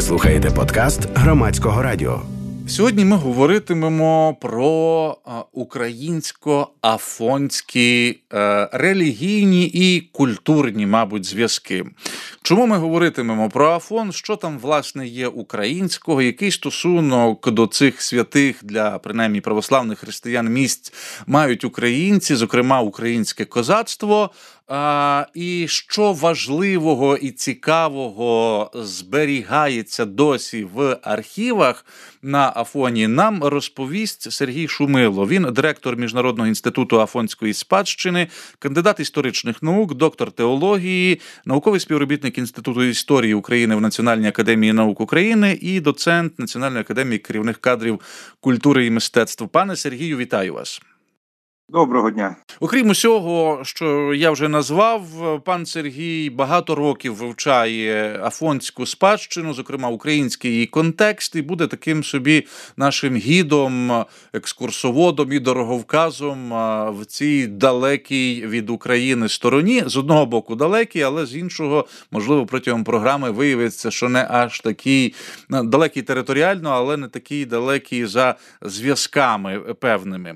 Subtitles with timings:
[0.00, 2.22] Ви слухаєте подкаст громадського радіо.
[2.68, 5.16] Сьогодні ми говоритимемо про
[5.52, 11.84] українсько-афонські е, релігійні і культурні, мабуть, зв'язки.
[12.42, 14.12] Чому ми говоритимемо про Афон?
[14.12, 16.22] Що там власне є українського?
[16.22, 20.92] Який стосунок до цих святих для принаймні православних християн місць
[21.26, 24.30] мають українці, зокрема українське козацтво?
[24.72, 31.86] А, І що важливого і цікавого зберігається досі в архівах
[32.22, 35.26] на Афоні, нам розповість Сергій Шумило.
[35.26, 43.34] Він директор Міжнародного інституту Афонської спадщини, кандидат історичних наук, доктор теології, науковий співробітник інституту історії
[43.34, 48.00] України в Національній академії наук України і доцент Національної академії керівних кадрів
[48.40, 49.48] культури і мистецтв.
[49.48, 50.80] Пане Сергію, вітаю вас.
[51.72, 55.02] Доброго дня, окрім усього, що я вже назвав,
[55.44, 62.46] пан Сергій багато років вивчає афонську спадщину, зокрема український її контекст, і буде таким собі
[62.76, 66.50] нашим гідом, екскурсоводом і дороговказом
[66.98, 69.82] в цій далекій від України стороні.
[69.86, 75.14] З одного боку далекий, але з іншого, можливо, протягом програми виявиться, що не аж такий
[75.50, 80.34] далекий територіально, але не такий далекий за зв'язками певними.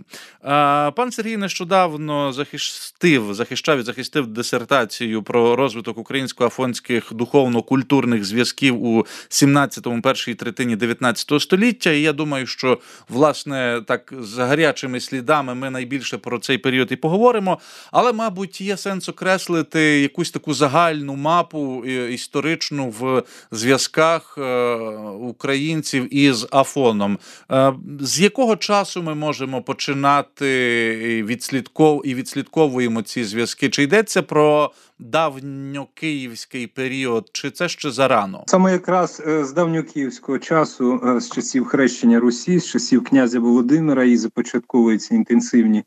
[0.97, 9.07] Пан Сергій Сергій нещодавно захистив, захищав і захистив дисертацію про розвиток українсько-афонських духовно-культурних зв'язків у
[9.29, 11.91] 17-му першій третині 19 століття.
[11.91, 16.97] І я думаю, що власне так за гарячими слідами ми найбільше про цей період і
[16.97, 17.59] поговоримо.
[17.93, 24.75] Але, мабуть, є сенс окреслити якусь таку загальну мапу історичну в зв'язках е,
[25.21, 27.19] українців із Афоном.
[27.51, 31.14] Е, з якого часу ми можемо починати?
[31.23, 33.71] Відслідков і відслідковуємо ці зв'язки.
[33.71, 38.45] Чи йдеться про давньокиївський період, чи це ще зарано?
[38.47, 44.05] Саме якраз е, з давньокиївського часу, е, з часів хрещення Русі, з часів князя Володимира,
[44.05, 45.85] і започатковуються інтенсивні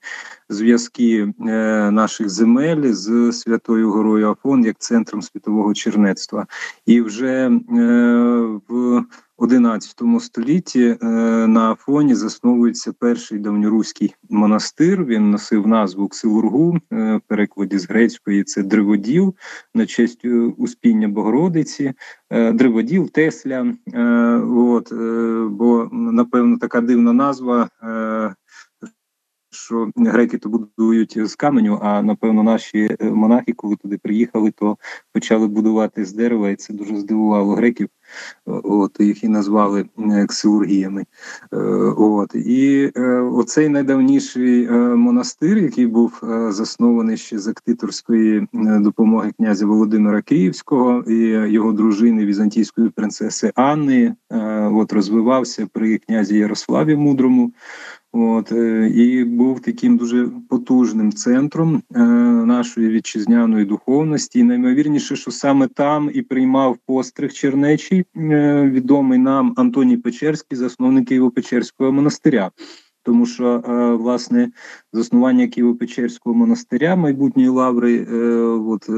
[0.49, 1.51] зв'язки е,
[1.91, 6.47] наших земель з Святою Горою Афон як центром світового чернецтва,
[6.85, 7.51] і вже
[8.67, 9.03] в
[9.37, 11.05] XI столітті е,
[11.47, 15.05] на Афоні засновується перший давньоруський монастир.
[15.05, 19.35] Він носив назву Ксилургу е, в перекладі з грецької це Древоділ
[19.75, 21.93] на честь е, успіння Богородиці,
[22.31, 23.73] Древоділ, Тесля.
[24.55, 24.93] От,
[25.51, 27.69] Бо напевно така дивна назва
[29.51, 31.79] що греки то будують з каменю.
[31.83, 34.77] А напевно, наші монахи, коли туди приїхали, то
[35.13, 37.89] почали будувати з дерева, і це дуже здивувало греків.
[38.45, 39.85] От їх і назвали
[40.27, 41.05] ксилургіями.
[41.53, 41.57] Е,
[41.97, 46.19] от і е, оцей найдавніший монастир, який був
[46.49, 51.17] заснований ще з актиторської допомоги князя Володимира Київського і
[51.51, 54.15] його дружини візантійської принцеси Анни,
[54.73, 57.51] от розвивався при князі Ярославі Мудрому.
[58.11, 61.99] От е, і був таким дуже потужним центром е,
[62.45, 64.39] нашої вітчизняної духовності.
[64.39, 71.11] І наймовірніше, що саме там і приймав постриг Чернечий, е, відомий нам Антоній Печерський, засновник
[71.11, 72.51] Києво-Печерського монастиря.
[73.03, 73.63] Тому що
[74.01, 74.51] власне
[74.93, 78.05] заснування Києво-Печерського монастиря майбутньої лаври,
[78.45, 78.89] от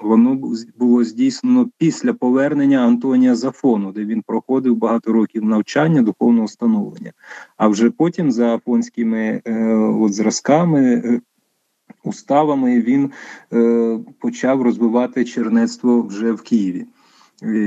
[0.00, 0.40] Воно
[0.78, 7.12] було здійснено після повернення Антонія Зафону, де він проходив багато років навчання духовного становлення.
[7.56, 11.02] А вже потім за афонськими е, от зразками.
[11.04, 11.20] Е,
[12.04, 13.10] уставами він
[13.52, 16.86] е, почав розвивати чернецтво вже в Києві.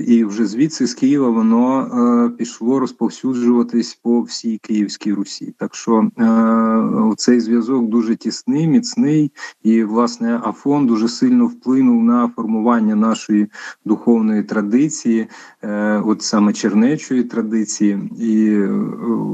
[0.07, 5.53] І вже звідси з Києва воно е, пішло розповсюджуватись по всій Київській Русі.
[5.57, 9.31] Так що е, цей зв'язок дуже тісний, міцний,
[9.63, 13.47] і власне Афон дуже сильно вплинув на формування нашої
[13.85, 15.27] духовної традиції,
[15.61, 18.69] е, от саме чернечої традиції, і е,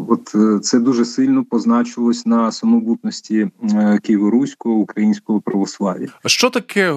[0.10, 6.08] от е, це дуже сильно позначилось на самобутності е, Києво-Руського українського православ'я.
[6.26, 6.92] Що таке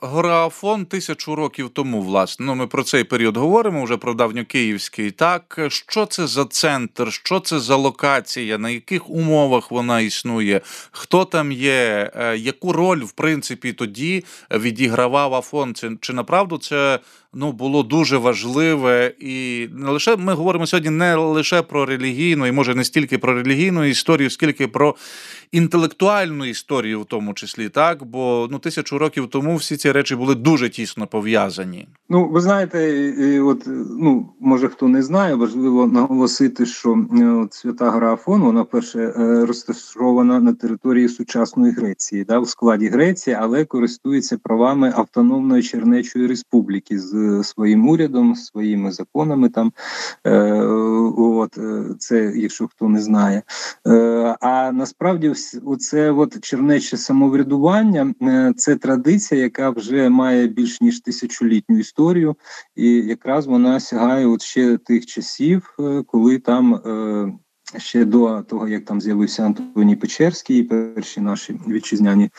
[0.00, 2.02] гора Афон тисячу років тому?
[2.02, 5.10] Власне, ну ми про про цей період говоримо вже про давньокиївський.
[5.10, 11.24] Так що це за центр, що це за локація, на яких умовах вона існує, хто
[11.24, 15.74] там є, е, яку роль в принципі тоді відігравав Афон?
[15.74, 16.98] Чи, чи направду це
[17.34, 22.52] ну було дуже важливе і не лише ми говоримо сьогодні не лише про релігійну, і
[22.52, 24.94] може не стільки про релігійну історію, скільки про
[25.52, 30.34] інтелектуальну історію, в тому числі, так бо ну тисячу років тому всі ці речі були
[30.34, 31.88] дуже тісно пов'язані.
[32.08, 33.68] Ну ви знаєте, от
[33.98, 38.98] ну може хто не знає, важливо наголосити, що е, от свята гора Афон, вона перше
[39.00, 46.26] е, розташована на території сучасної Греції, да, в складі Греції, але користується правами автономної Чернечої
[46.26, 49.48] республіки з своїм урядом, своїми законами.
[49.48, 49.72] Там
[51.16, 51.58] от
[51.98, 53.42] це, якщо хто не знає.
[54.40, 55.32] А насправді,
[55.64, 58.14] оце от чернече самоврядування
[58.56, 62.36] це традиція, яка вже має більш ніж тисячолітню історію,
[62.76, 65.76] і якраз вона сягає от ще тих часів,
[66.06, 66.80] коли там
[67.76, 72.30] ще до того, як там з'явився Антоній Печерський, і перші наші вітчизняні е,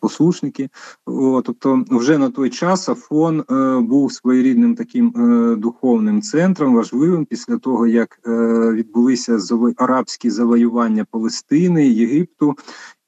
[0.00, 0.68] послушники.
[1.06, 7.24] О, тобто, вже на той час Афон е, був своєрідним таким е, духовним центром, важливим
[7.24, 8.30] після того, як е,
[8.72, 9.38] відбулися
[9.76, 12.56] арабські завоювання Палестини, Єгипту.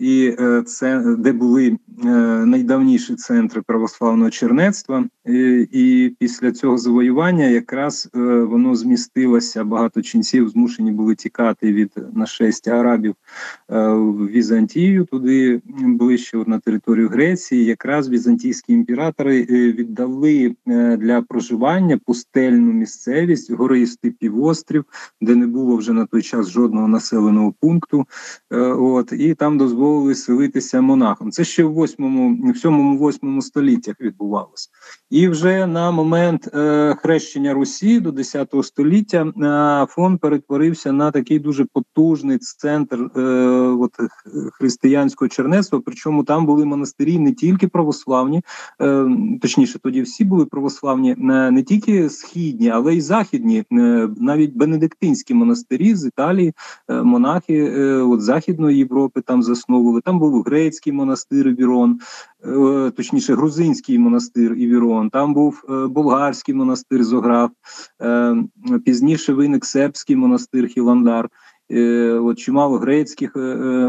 [0.01, 2.09] І е, це де були е,
[2.47, 5.05] найдавніші центри православного чернецтва,
[5.73, 9.65] і, після цього завоювання якраз воно змістилося.
[9.65, 13.15] Багато ченців змушені були тікати від нашестя арабів
[13.69, 17.65] в Візантію, туди ближче на територію Греції.
[17.65, 19.43] Якраз візантійські імператори
[19.73, 20.55] віддали
[20.99, 24.85] для проживання пустельну місцевість, гористий півострів,
[25.21, 28.07] де не було вже на той час жодного населеного пункту.
[28.79, 31.31] От і там дозволили селитися монахам.
[31.31, 34.69] Це ще в 8, в 7-8 століттях відбувалося.
[35.11, 41.39] І вже на момент е, хрещення Русі до 10 століття е, фон перетворився на такий
[41.39, 43.21] дуже потужний центр е,
[43.81, 43.91] от,
[44.53, 45.81] християнського чернецтва.
[45.85, 48.43] Причому там були монастирі не тільки православні,
[48.81, 49.07] е,
[49.43, 55.95] точніше, тоді всі були православні, не, тільки східні, але й західні, е, навіть бенедиктинські монастирі
[55.95, 56.55] з Італії,
[56.89, 57.71] е, монахи
[58.01, 60.01] от Західної Європи там засновували.
[60.01, 62.01] Там був грецький монастир Івірон,
[62.45, 67.51] е, точніше, грузинський монастир Івірон, там був болгарський монастир Зограф,
[68.85, 71.29] пізніше виник сербський монастир Хіландар.
[72.23, 73.37] От чимало грецьких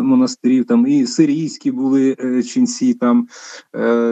[0.01, 3.27] монастирів, там і сирійські були ченці там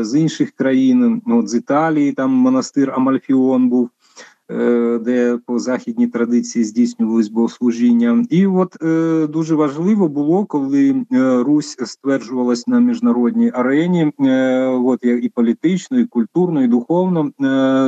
[0.02, 1.22] з інших країн.
[1.26, 3.90] От з Італії там монастир Амальфіон був.
[4.52, 11.44] Е, де по західній традиції здійснювались богослужіння, і от е, дуже важливо було, коли е,
[11.44, 14.14] Русь стверджувалась на міжнародній арені,
[14.84, 17.32] от і політично, і культурно, і духовно.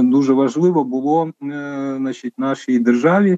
[0.03, 1.31] Дуже важливо було
[1.97, 3.37] значить, нашій державі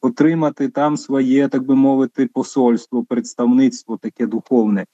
[0.00, 4.86] отримати там своє, так би мовити, посольство, представництво таке духовне,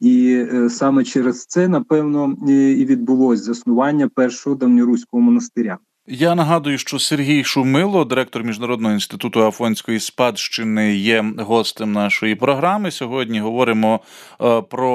[0.00, 5.78] і саме через це напевно і відбулось заснування першого давньоруського монастиря.
[6.10, 12.90] Я нагадую, що Сергій Шумило, директор міжнародного інституту Афонської спадщини, є гостем нашої програми.
[12.90, 14.00] Сьогодні говоримо
[14.40, 14.90] е, про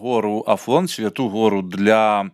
[0.00, 2.30] гору Афон, святу гору для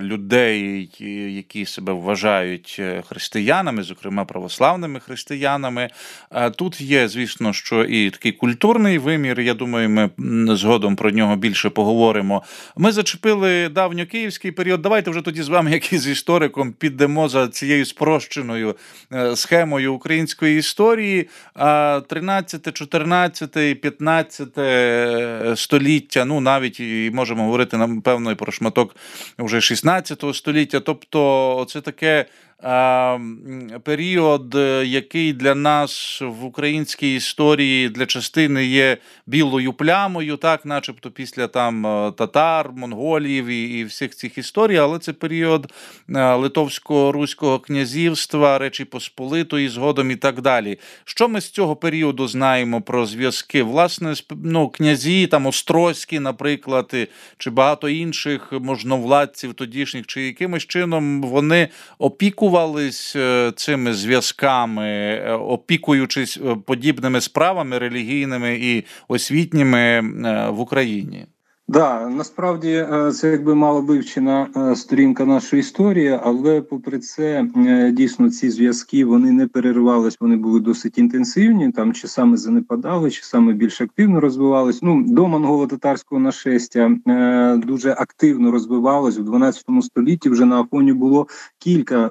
[0.00, 0.90] людей,
[1.34, 5.90] які себе вважають е, християнами, зокрема православними християнами.
[6.30, 9.40] Е, тут є, звісно, що і такий культурний вимір.
[9.40, 10.10] Я думаю, ми
[10.56, 12.42] згодом про нього більше поговоримо.
[12.76, 14.82] Ми зачепили давньокиївський період.
[14.82, 18.76] Давайте вже тоді з вами, як і з істориком, підемо за цією спрощеною
[19.34, 21.28] схемою української історії.
[21.54, 26.24] 13, 14, 15 століття.
[26.24, 28.96] Ну навіть і можемо говорити напевно і про шматок
[29.38, 30.80] вже 16 століття.
[30.80, 32.26] Тобто, це таке
[33.82, 38.96] період, е, який для нас в українській історії для частини є
[39.26, 44.98] білою плямою, так, начебто після там е, татар, монголів і, і всіх цих історій, але
[44.98, 45.72] це період
[46.08, 50.78] е, Литовсько-Руського князівства, Речі Посполитої, згодом і так далі.
[51.04, 53.62] Що ми з цього періоду знаємо про зв'язки?
[53.62, 54.14] Власне,
[54.44, 56.94] ну, князі, там Острозькі, наприклад,
[57.38, 65.32] чи багато інших можновладців тодішніх, чи якимось чином вони опікували опікувались е, цими зв'язками, е,
[65.32, 70.00] опікуючись е, подібними справами релігійними і освітніми
[70.50, 71.26] в Україні.
[71.70, 77.92] Да, насправді е, це якби мало вивчена е, сторінка нашої історії, але попри це е,
[77.92, 81.72] дійсно ці зв'язки вони не переривались, вони були досить інтенсивні.
[81.72, 84.82] Там чи саме занепадали, чи саме більш активно розвивались.
[84.82, 86.96] Ну до монголо-татарського нашестя
[87.66, 90.28] дуже активно розвивалось в 12 столітті.
[90.30, 91.26] Вже на Афоні було
[91.58, 92.10] кілька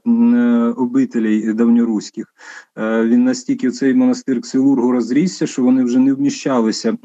[0.78, 2.34] обителей давньоруських.
[2.78, 6.98] Він настільки цей монастир Ксилургу розрісся, що вони вже не вміщалися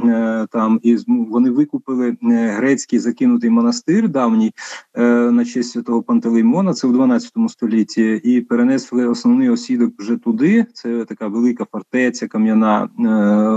[0.51, 4.53] там, і вони викупили грецький закинутий монастир давній
[4.95, 10.67] е, на честь святого Пантелеймона, це в 12 столітті, і перенесли основний осідок вже туди.
[10.73, 12.89] Це така велика фортеця кам'яна.
[12.99, 13.09] Е,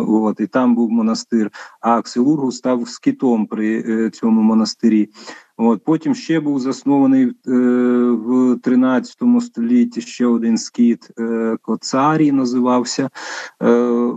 [0.08, 1.52] от і там був монастир.
[1.82, 5.10] А Ксилургу став скитом при е, цьому монастирі.
[5.58, 7.32] От потім ще був заснований е,
[8.12, 13.10] в 13 столітті ще один скіт е, Коцарій називався.
[13.62, 13.70] Е,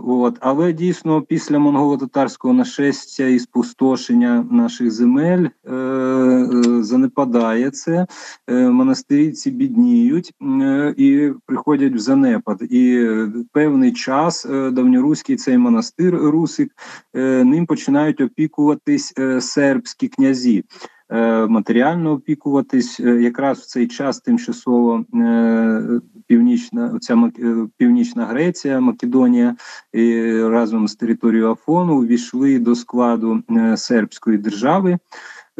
[0.05, 8.07] от, але дійсно після монголо-татарського нашестя і спустошення наших земель е, е, занепадає це.
[8.47, 12.61] Е, монастирі ці бідніють е, і приходять в занепад.
[12.61, 13.07] І
[13.51, 16.71] певний час е, давньоруський цей монастир Русик
[17.15, 20.63] е, ним починають опікуватись е, сербські князі.
[21.11, 27.31] Е, матеріально опікуватись е, якраз в цей час тимчасово е, північна ця
[27.77, 29.55] північна Греція, Македонія
[29.93, 33.43] і разом з територією Афону увійшли до складу
[33.75, 34.97] сербської держави.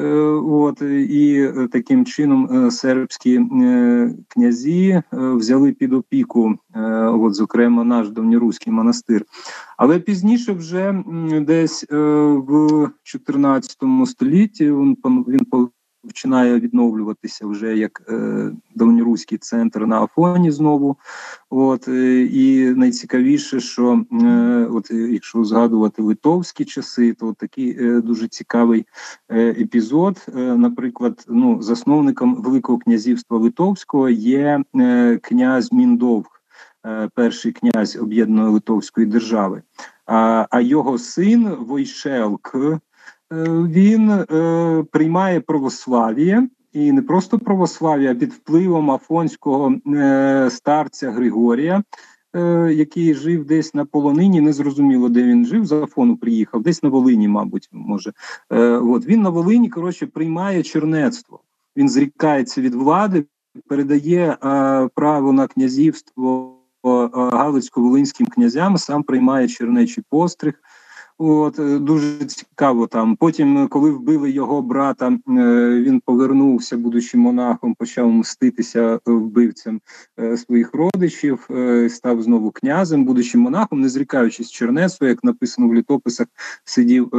[0.01, 0.07] Е,
[0.51, 3.41] От і е, таким чином е, сербські
[4.27, 6.55] князі взяли під опіку,
[7.05, 9.25] от зокрема наш давньоруський монастир.
[9.77, 11.03] Але пізніше, вже
[11.41, 15.45] десь в 14 столітті, він він
[16.03, 20.97] починає відновлюватися вже як е, давньоруський центр на Афоні знову.
[21.49, 28.01] От е, і найцікавіше, що е, от е, якщо згадувати литовські часи, то такий е,
[28.01, 28.85] дуже цікавий
[29.29, 30.25] е, епізод.
[30.35, 34.63] Наприклад, ну засновником Великого князівства Литовського є
[35.21, 36.25] князь Міндовг,
[37.15, 39.61] перший князь об'єднаної Литовської держави.
[40.05, 42.55] А, а його син Войшелк
[43.31, 46.47] він е, приймає православ'я.
[46.73, 51.83] І не просто православ'я, а під впливом афонського е, старця Григорія,
[52.35, 56.89] е, який жив десь на полонині, незрозуміло, де він жив, з Афону приїхав, десь на
[56.89, 58.13] Волині, мабуть, може.
[58.51, 61.39] Е, от він на Волині, коротше, приймає чернецтво.
[61.77, 63.25] Він зрікається від влади,
[63.67, 70.53] передає е, право на князівство е, Галицько-Волинським князям, сам приймає чернечий постриг.
[71.23, 73.15] От е, дуже цікаво там.
[73.15, 75.19] Потім, е, коли вбили його брата, е,
[75.81, 79.81] він повернувся, будучи монахом, почав мститися вбивцям
[80.35, 81.49] своїх родичів,
[81.89, 86.27] став знову князем, будучи монахом, не зрікаючись чернецтва, як написано в літописах,
[86.63, 87.09] сидів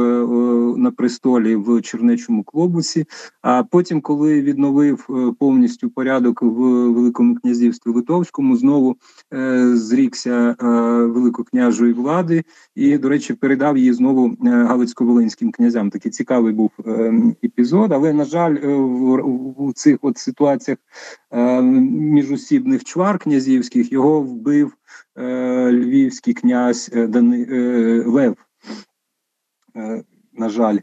[0.77, 3.05] на престолі в чернечому клобуці.
[3.41, 5.07] А потім, коли відновив
[5.39, 6.55] повністю порядок в
[6.91, 8.97] Великому князівстві Литовському, знову
[9.73, 10.55] зрікся
[11.13, 12.43] великокняжої влади
[12.75, 15.89] і, до речі, передав її знову е, Галицько-Волинським князям.
[15.89, 17.91] Такий цікавий був е, епізод.
[17.91, 20.77] Але на жаль, у в, в цих от ситуаціях
[21.31, 24.73] е, міжусібних чвар князівських його вбив
[25.17, 28.35] е, львівський князь е, Дани, е, Лев.
[29.75, 30.77] Е, на жаль.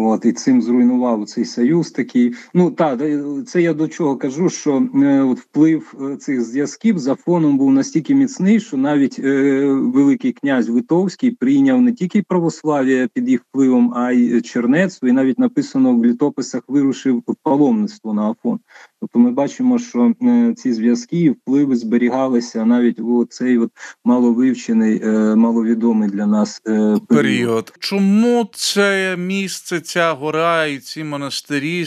[0.00, 2.34] От і цим зруйнував цей союз такий.
[2.54, 2.98] Ну та
[3.46, 7.72] це я до чого кажу, що е, от вплив е, цих зв'язків за фоном був
[7.72, 13.92] настільки міцний, що навіть е, великий князь Литовський прийняв не тільки православ'я під їх впливом,
[13.94, 18.60] а й чернецтво, і навіть написано в літописах вирушив паломництво на Афон.
[19.00, 23.70] Тобто ми бачимо, що е, ці зв'язки і впливи зберігалися навіть у цей от
[24.04, 27.06] маловивчений, е, маловідомий для нас е, період.
[27.06, 27.72] період.
[27.78, 31.86] Чому це місце, ця гора і ці монастирі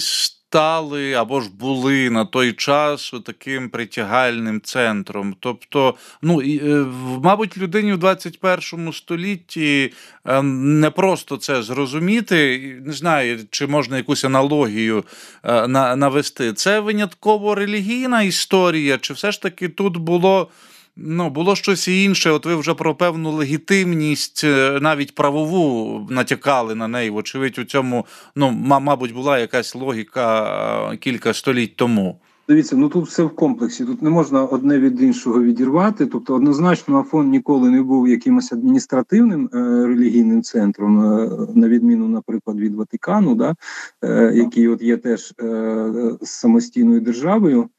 [0.52, 5.36] стали або ж були на той час таким притягальним центром?
[5.40, 6.86] Тобто, ну е,
[7.24, 9.94] мабуть, людині в 21 столітті
[10.26, 12.60] е, не просто це зрозуміти.
[12.86, 15.04] Не знаю, чи можна якусь аналогію
[15.44, 16.54] е, навести.
[16.54, 20.50] Це винятково релігійна історія, чи все ж таки тут було.
[20.96, 22.32] Ну, було щось інше.
[22.32, 27.10] От ви вже про певну легітимність, е, навіть правову натякали на неї.
[27.10, 28.06] Вочевидь, у цьому,
[28.36, 32.20] ну, ма- мабуть, була якась логіка е, кілька століть тому.
[32.52, 33.86] Дивіться, ну тут все в комплексі.
[33.86, 36.06] Тут не можна одне від іншого відірвати.
[36.06, 39.58] Тобто, однозначно, Афон ніколи не був якимось адміністративним е,
[39.88, 43.56] релігійним центром, е, на відміну, наприклад, від Ватикану, да,
[44.04, 47.70] е, який от є теж е, самостійною державою.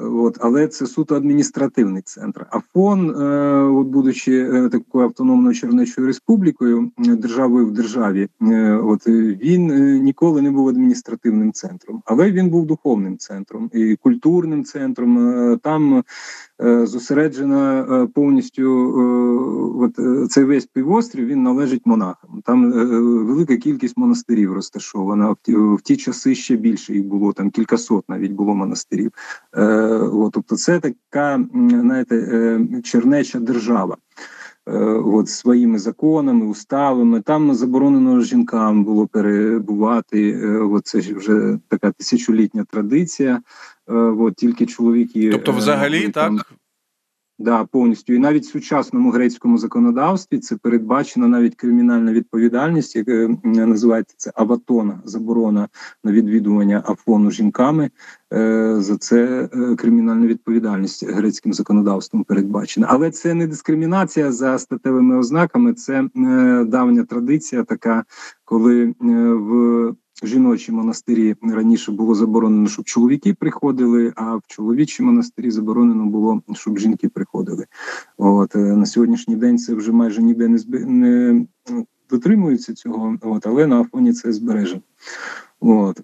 [0.00, 2.46] Е, От, але це суто адміністративний центр.
[2.50, 9.06] Афон, фон, от будучи е, такою автономною Чернечою республікою, е, державою в державі, е, от
[9.06, 9.10] е,
[9.42, 15.18] він е, ніколи не був адміністративним центром, але він був духовним центром і культурним центром.
[15.18, 16.02] Е, Там е,
[16.86, 22.42] зосереджена е, повністю е, от е, цей весь півострів він належить монахам.
[22.44, 25.36] Там е, велика кількість монастирів розташована.
[25.46, 29.12] В ті, часи ще більше їх було, там кількасот навіть було монастирів.
[29.56, 29.64] Е,
[29.98, 33.96] от, тобто, це така, знаєте, е, чернеча держава.
[34.66, 40.30] Е, От своїми законами, уставами там заборонено жінкам було перебувати.
[40.30, 43.40] е, От це вже така тисячолітня традиція.
[43.90, 46.46] Е, От тільки чоловіки, Тобто, е, взагалі, там- так,
[47.42, 53.36] Да, повністю і навіть в сучасному грецькому законодавстві це передбачена навіть кримінальна відповідальність, яка е,
[53.44, 55.68] називається це аватона, заборона
[56.04, 57.90] на відвідування афону жінками.
[58.32, 62.86] Е, за це кримінальна відповідальність грецьким законодавством передбачена.
[62.90, 66.08] Але це не дискримінація за статевими ознаками, це
[66.66, 68.04] давня традиція, така
[68.44, 76.06] коли в жіночі монастирі раніше було заборонено, щоб чоловіки приходили, а в чоловічі монастирі заборонено
[76.06, 77.66] було, щоб жінки приходили.
[78.16, 80.74] От е, на сьогоднішній день це вже майже ніде не зб...
[80.86, 81.46] не
[82.10, 84.82] дотримується цього, от але на Афоні це збережено.
[85.60, 86.00] От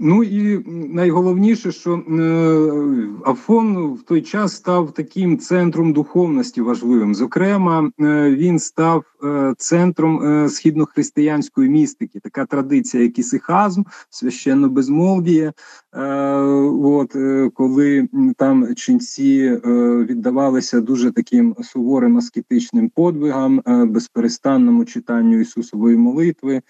[0.00, 0.64] Ну і
[0.94, 7.14] найголовніше, що е, Афон в той час став таким центром духовності важливим.
[7.14, 12.20] Зокрема, е, він став е, центром східнохристиянської містики.
[12.20, 15.52] Така традиція, як ісихазм, священно безмолвіє.
[15.92, 17.16] От
[17.54, 19.60] коли там ченці
[20.08, 26.62] віддавалися дуже таким суворим аскетичним подвигам, безперестанному читанню Ісусової молитви.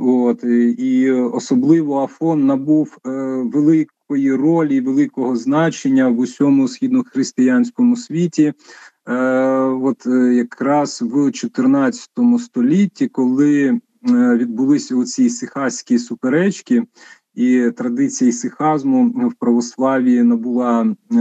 [0.00, 0.44] От
[0.78, 3.10] і особливо Афон набув е,
[3.52, 8.52] великої ролі, великого значення в усьому східнохристиянському світі.
[9.08, 9.14] Е,
[9.82, 13.80] От е, якраз в 14 столітті, коли е,
[14.36, 16.82] відбулися оці сихаські суперечки,
[17.34, 21.16] і традиція сихазму в православі набула е,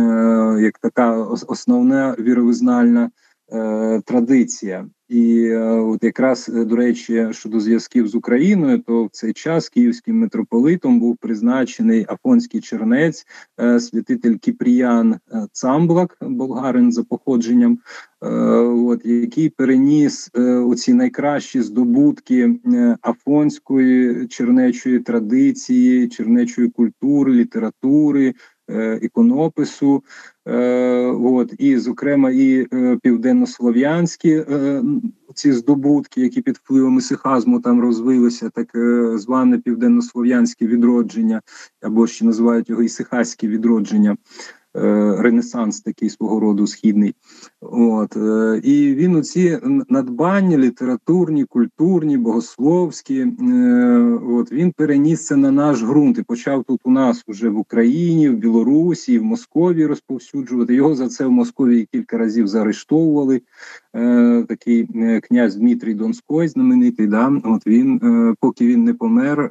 [0.62, 3.10] як така основна віровизнальна
[4.06, 4.86] традиція.
[5.14, 9.70] І е, от якраз е, до речі, щодо зв'язків з Україною, то в цей час
[9.70, 13.26] київським митрополитом був призначений афонський чернець,
[13.62, 15.16] е, святитель Кіпріян
[15.52, 17.80] Цамблак, болгарин за походженням,
[18.86, 20.30] от який переніс
[20.66, 22.60] оці найкращі здобутки
[23.02, 28.34] афонської чернечої традиції, чернечої культури, літератури.
[29.02, 30.04] Іконопису,
[31.24, 32.68] от і, зокрема, і
[33.02, 34.44] південнослов'янські
[35.34, 41.42] ці здобутки, які під впливом ісихазму там розвилися, так е, зване південнослов'янське відродження,
[41.82, 44.18] або ще називають його ісихаське відродження.
[44.76, 47.16] Е, ренесанс такий свого роду східний,
[47.62, 53.24] от е, і він оці надбання літературні, культурні, богословські.
[54.30, 58.30] От він переніс це на наш ґрунт і почав тут у нас уже в Україні,
[58.30, 60.76] в Білорусі, в Московії розповсюджувати.
[60.76, 63.42] Його за це в Московії кілька разів заарештовували.
[63.96, 67.08] Е, такий е, князь Дмитрій Донський, знаменитий.
[67.08, 69.50] Да, от він, е, поки він не помер,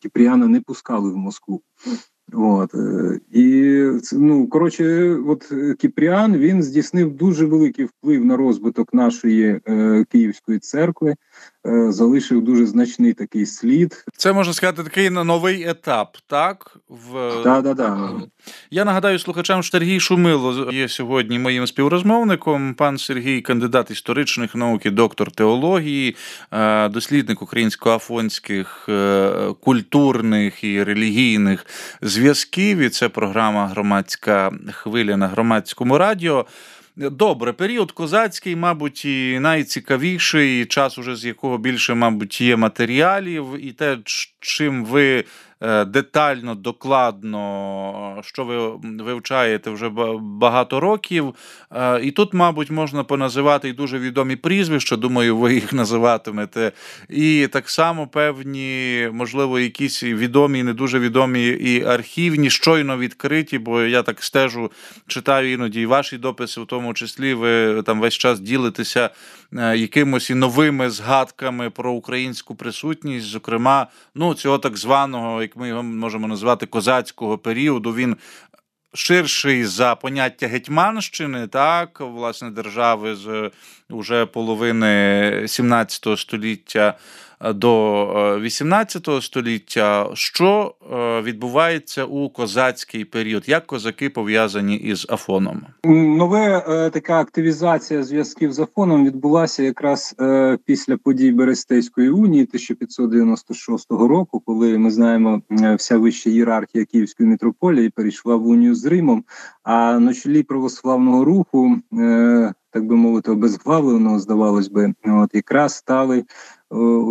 [0.00, 1.62] Кіпріяна не пускали в Москву.
[2.32, 2.74] От
[3.32, 3.72] і
[4.12, 11.14] ну коротше, от Кіпріан він здійснив дуже великий вплив на розвиток нашої е, Київської церкви.
[11.66, 14.04] Е, залишив дуже значний такий слід.
[14.16, 16.76] Це можна сказати такий новий етап, так?
[16.88, 17.42] В...
[17.44, 18.10] Да, да, да.
[18.70, 22.74] Я нагадаю слухачам, що Сергій Шумило є сьогодні моїм співрозмовником.
[22.74, 26.16] Пан Сергій, кандидат історичних наук і доктор теології,
[26.52, 31.66] е, дослідник українсько-афонських е, культурних і релігійних
[32.14, 32.78] зв'язків.
[32.78, 36.46] І це програма Громадська хвиля на громадському радіо.
[36.96, 43.72] Добре, період козацький, мабуть, і найцікавіший час, уже з якого більше, мабуть, є матеріалів, і
[43.72, 43.98] те,
[44.44, 45.24] чим ви
[45.64, 48.70] Е, детально, докладно, що ви
[49.04, 51.34] вивчаєте вже багато років.
[51.72, 54.96] Е, і тут, мабуть, можна поназивати і дуже відомі прізвища.
[54.96, 56.72] Думаю, ви їх називатимете.
[57.08, 63.82] І так само певні, можливо, якісь відомі, не дуже відомі і архівні, щойно відкриті, бо
[63.82, 64.72] я так стежу,
[65.06, 69.10] читаю іноді і ваші дописи, в тому числі ви там весь час ділитеся
[69.54, 75.82] якимось і новими згадками про українську присутність, зокрема, ну цього так званого як ми його
[75.82, 78.16] можемо назвати козацького періоду, він
[78.94, 83.50] ширший за поняття Гетьманщини, так, власне, держави з
[83.90, 86.98] уже половини 17 століття
[87.52, 95.62] до 18 е, століття, що е, відбувається у козацький період, як козаки пов'язані із Афоном?
[95.84, 100.16] Нове е, така активізація зв'язків з Афоном відбулася якраз
[100.64, 105.42] після подій Берестейської унії 1596 року, коли ми знаємо,
[105.78, 109.24] вся вища ієрархія Київської мітрополії перейшла в унію з Римом.
[109.62, 111.76] А на чолі православного руху,
[112.70, 116.24] так би мовити, обезглавленого, здавалось би, от якраз стали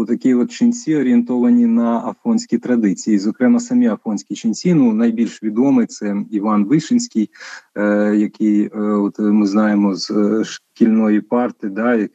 [0.07, 3.19] такі от ченці орієнтовані на афонські традиції.
[3.19, 7.29] Зокрема, самі афонські ченці, ну найбільш відомий це Іван Вишинський,
[7.75, 12.11] е, який е, от ми знаємо з шкільної парти, да, як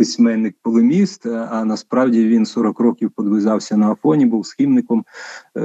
[0.00, 5.04] письменник полеміст, а насправді він 40 років подвизався на Афоні, був схимником.
[5.56, 5.60] Е,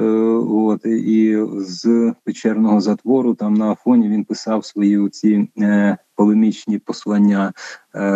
[0.49, 7.53] от і з печерного затвору там на Афоні він писав свої оці е, полемічні послання
[7.95, 8.09] е,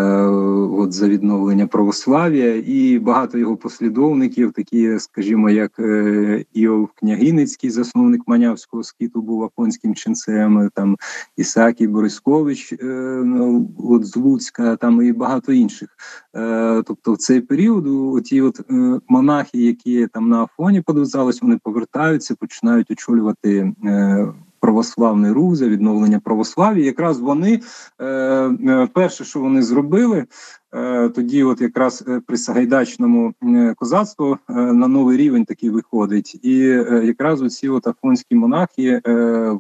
[0.80, 8.22] от за відновлення православ'я, і багато його послідовників, такі, скажімо, як е, Іов Княгиницький, засновник
[8.28, 10.98] Манявського скіту, був афонським ченцем, там
[11.38, 12.86] Ісакій Борискович е,
[13.26, 15.90] ну, от з Луцька, там і багато інших.
[16.36, 21.60] Е, тобто, в цей період оті от е, монахи, які там на Афоні подвизались, вони
[21.64, 23.74] повертаються, починають очолювати.
[23.86, 26.86] Е, православний рух за відновлення православ'я.
[26.86, 27.62] Якраз вони
[28.00, 30.26] е, е, перше, що вони зробили,
[30.74, 33.34] е, тоді, от якраз при Сагайдачному
[33.76, 36.58] козацтву на новий рівень такий виходить, і
[37.04, 39.02] якраз оці от афонські монахи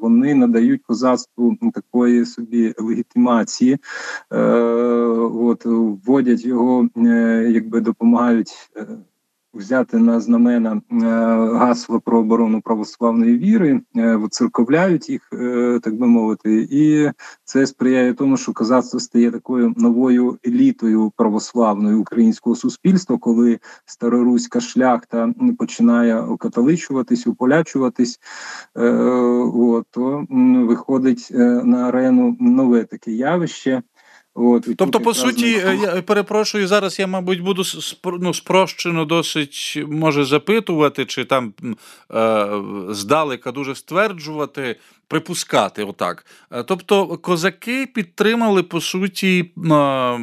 [0.01, 3.77] вони надають козацтву такої собі легітимації,
[4.29, 6.89] от вводять його,
[7.47, 8.71] якби допомагають.
[9.53, 10.95] Взяти на знамена е,
[11.57, 17.11] гасло про оборону православної віри, е, вицерковляють їх, е, так би мовити, і
[17.43, 25.33] це сприяє тому, що козацтво стає такою новою елітою православної українського суспільства, коли староруська шляхта
[25.57, 28.19] починає окатоличуватись, уполячуватись,
[28.75, 30.25] от, то
[30.67, 31.27] виходить
[31.63, 33.81] на арену нове таке явище.
[34.35, 37.63] От, Тобто, по суті, я перепрошую, зараз я, мабуть, буду
[38.19, 41.53] ну, спрощено досить може запитувати, чи там
[42.13, 42.47] е,
[42.89, 44.75] здалека дуже стверджувати,
[45.07, 46.25] припускати отак.
[46.51, 50.19] Е, тобто, козаки підтримали по суті е,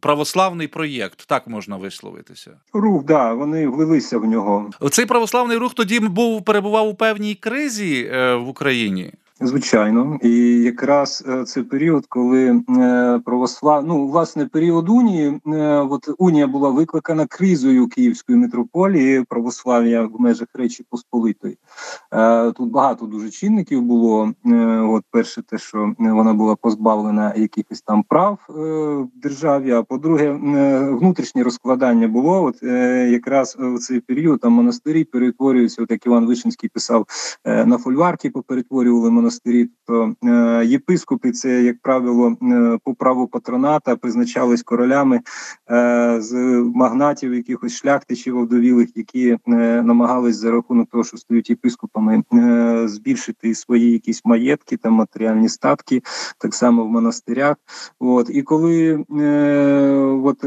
[0.00, 2.50] православний проєкт, так можна висловитися.
[2.72, 4.70] Рух, да, вони влилися в нього.
[4.90, 9.12] Цей православний рух тоді був перебував у певній кризі е, в Україні.
[9.40, 10.30] Звичайно, і
[10.62, 13.86] якраз е, це період, коли е, православ...
[13.86, 20.48] ну, власне період унії, е, от унія була викликана кризою Київської митрополії православ'я в межах
[20.54, 21.58] Речі Посполитої.
[22.56, 24.32] Тут багато дуже чинників було.
[24.88, 29.72] От перше, те, що вона була позбавлена якихось там прав в державі.
[29.72, 30.30] А по-друге,
[30.92, 32.44] внутрішнє розкладання було.
[32.44, 32.62] От
[33.10, 37.06] якраз в цей період там монастирі перетворюються, от як Іван Вишинський писав
[37.44, 43.96] на фольварки, поперетворювали монастирі монастирі, то е, єпископи це, як правило, е, по праву патроната
[43.96, 45.20] призначались королями
[45.70, 46.34] е, з
[46.74, 52.22] магнатів, якихось шляхтичів овдовілих, які намагались за рахунок того, що стають єпископами,
[52.84, 56.02] збільшити свої якісь маєтки та матеріальні статки,
[56.38, 57.56] так само в монастирях.
[57.98, 59.04] От і коли
[60.24, 60.44] от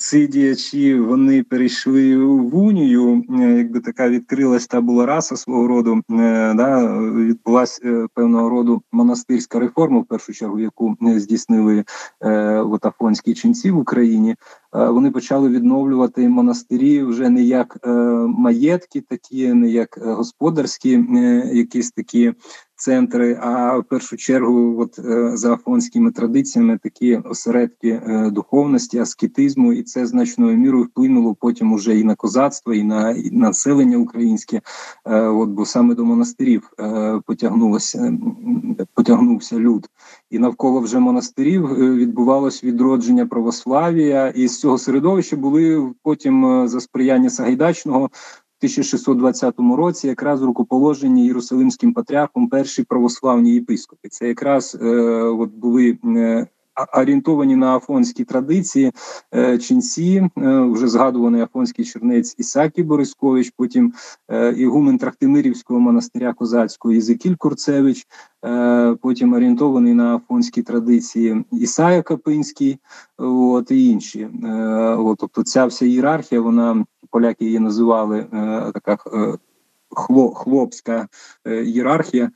[0.00, 6.02] ці діячі вони перейшли в унію, е, якби така відкрилась та була раса свого роду,
[6.10, 11.84] е, да відбулася е, певного роду монастирська реформа, в першу чергу, яку здійснили
[12.60, 14.36] от афонські ченці в Україні.
[14.72, 17.76] Вони почали відновлювати монастирі вже не як
[18.26, 21.04] маєтки, такі не як господарські,
[21.52, 22.32] якісь такі
[22.80, 29.72] центри, а в першу чергу, от е, за афонськими традиціями, такі осередки е, духовності, аскетизму,
[29.72, 34.60] і це значною мірою вплинуло потім уже і на козацтво, і на і населення українське.
[35.06, 36.70] Е, от бо саме до монастирів
[37.26, 38.18] потягнулося,
[38.94, 39.88] потягнувся люд,
[40.30, 47.30] і навколо вже монастирів відбувалось відродження православ'я, і з цього середовища були потім за сприяння
[47.30, 48.10] Сагайдачного
[48.60, 54.08] 1620 році, якраз рукоположені Єрусалимським патріархом перші православні єпископи.
[54.08, 54.86] Це якраз е,
[55.22, 55.98] от були.
[56.04, 56.46] Е,
[56.92, 58.92] Орієнтовані на афонські традиції
[59.34, 63.92] е, ченці, е, вже згадуваний афонський чернець Ісакій Борискович, потім
[64.28, 68.06] е, ігумен Трахтимирівського монастиря козацького Єзикіль Курцевич,
[69.00, 72.78] потім орієнтований на афонські традиції Ісая Капинський,
[73.18, 74.28] от і інші.
[74.98, 78.26] От, Тобто, ця вся ієрархія, вона поляки її називали е,
[78.74, 79.34] така е,
[80.34, 81.08] хлопська
[81.46, 82.30] е, ієрархія.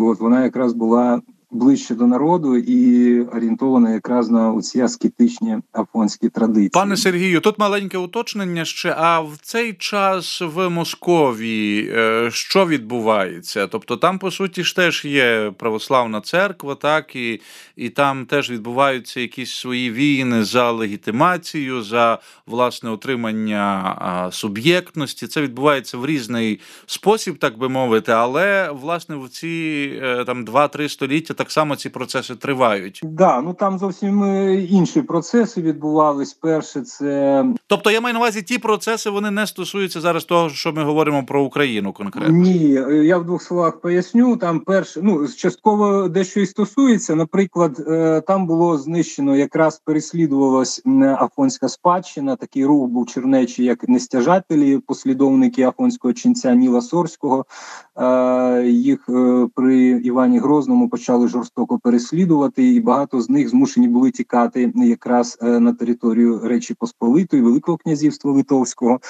[0.00, 1.20] От вона якраз була
[1.56, 6.68] ближче до народу і орієнтована якраз на ці аскетичні афонські традиції.
[6.68, 8.94] Пане Сергію, тут маленьке уточнення ще.
[8.98, 13.66] А в цей час в Московії е, що відбувається?
[13.66, 17.40] Тобто там, по суті, ж теж є православна церква, так і
[17.76, 25.26] і там теж відбуваються якісь свої війни за легітимацію, за власне отримання суб'єктності.
[25.26, 30.88] Це відбувається в різний спосіб, так би мовити, але власне в ці е, там 2-3
[30.88, 33.00] століття так так само ці процеси тривають.
[33.04, 34.24] Да, ну там зовсім
[34.70, 36.34] інші процеси відбувались.
[36.34, 40.72] Перше, це тобто я маю на увазі ті процеси, вони не стосуються зараз того, що
[40.72, 42.36] ми говоримо про Україну конкретно.
[42.36, 42.68] Ні,
[43.04, 44.36] я в двох словах поясню.
[44.36, 47.14] Там перше, ну частково дещо і стосується.
[47.14, 47.76] Наприклад,
[48.26, 50.82] там було знищено якраз переслідувалась
[51.18, 52.36] афонська спадщина.
[52.36, 57.44] Такий рух був чернечий, як нестяжателі, послідовники афонського ченця Ніла Сорського.
[58.64, 59.08] Їх
[59.54, 65.72] при Івані Грозному почали жорстоко переслідувати, і багато з них змушені були тікати якраз на
[65.72, 69.00] територію Речі Посполитої, Великого князівства Литовського.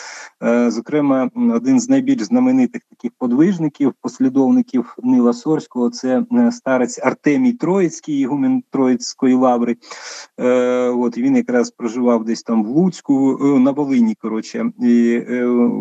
[0.68, 8.62] Зокрема, один з найбільш знаменитих таких подвижників, послідовників Нила Сорського, це старець Артемій Троїцький, ігумен
[8.70, 9.76] Троїцької лаври.
[10.96, 14.16] От він якраз проживав десь там в Луцьку, на Волині.
[14.20, 15.20] Коротше, і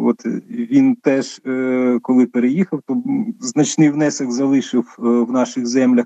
[0.03, 1.41] от він теж
[2.01, 3.03] коли переїхав, то
[3.39, 6.05] значний внесок залишив в наших землях.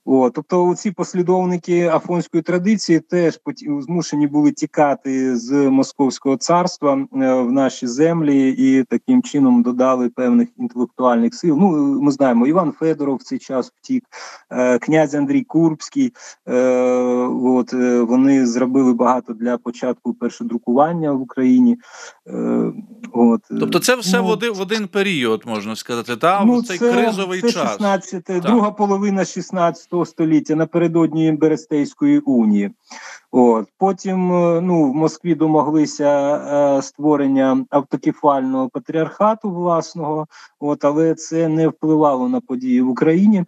[0.05, 3.39] О, тобто, ці послідовники афонської традиції теж
[3.79, 11.35] змушені були тікати з московського царства в наші землі і таким чином додали певних інтелектуальних
[11.35, 11.57] сил.
[11.59, 11.69] Ну
[12.01, 14.03] ми знаємо, Іван Федоров в цей час втік,
[14.81, 16.13] князь Андрій Курбський.
[17.43, 17.73] От
[18.07, 21.77] вони зробили багато для початку першодрукування в Україні.
[23.13, 26.15] От тобто, це все ну, в один період можна сказати.
[26.15, 27.77] Та ну, цей це, кризовий це час
[28.27, 32.71] друга половина 16 століття напередодні Берестейської унії.
[33.31, 34.27] От Потім
[34.67, 36.35] ну, в Москві домоглися
[36.77, 40.27] е, створення автокефального патріархату власного,
[40.59, 43.45] от, але це не впливало на події в Україні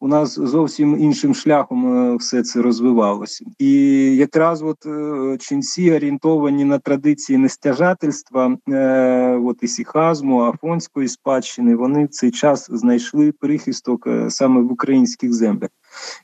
[0.00, 3.72] у нас зовсім іншим шляхом е, все це розвивалося, і
[4.16, 12.04] якраз от е, ченці орієнтовані на традиції нестяжательства, е, от і сіхазму, афонської спадщини, вони
[12.04, 15.70] в цей час знайшли прихисток саме в українських землях.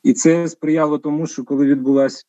[0.02, 2.24] І це сприяло тому, що коли відбулася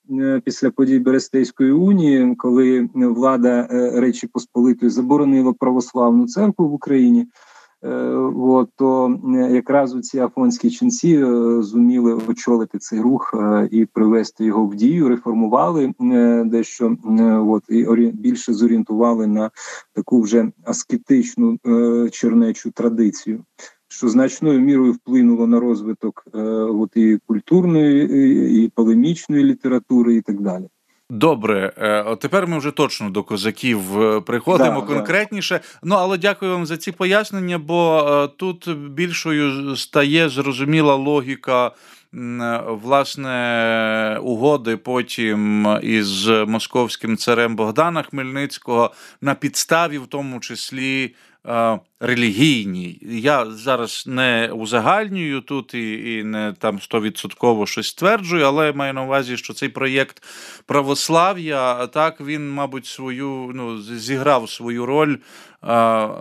[0.46, 7.28] після подій Берестейської унії, коли влада Речі Посполитої заборонила православну церкву в Україні.
[7.84, 7.90] Е,
[8.38, 9.20] от, то
[9.52, 14.76] якраз у ці афонські ченці е, зуміли очолити цей рух е, і привести його в
[14.76, 15.94] дію, реформували
[16.46, 16.98] дещо
[17.48, 19.52] от, і більше зорієнтували на
[19.94, 21.58] таку вже аскетичну
[22.12, 23.44] чернечу традицію.
[23.88, 26.26] Що значною мірою вплинуло на розвиток
[26.70, 30.68] от і культурної, і полемічної літератури, і так далі.
[31.10, 35.56] Добре, е, тепер ми вже точно до козаків е, приходимо да, конкретніше.
[35.56, 35.80] Да.
[35.84, 41.72] Ну але дякую вам за ці пояснення, бо е, тут більшою стає зрозуміла логіка.
[42.68, 51.16] Власне, угоди потім із московським царем Богдана Хмельницького на підставі, в тому числі
[52.00, 53.00] релігійній.
[53.02, 59.04] Я зараз не узагальнюю тут і і не там стовідсотково щось стверджую, але маю на
[59.04, 60.24] увазі, що цей проєкт
[60.66, 65.18] православ'я так він, мабуть, свою ну, зіграв свою роль.